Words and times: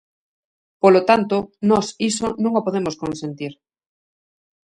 Polo 0.81 1.01
tanto, 1.09 1.37
nós 1.69 1.87
iso 2.11 2.27
non 2.43 2.53
o 2.59 2.65
podemos 2.65 2.95
consentir. 3.03 3.53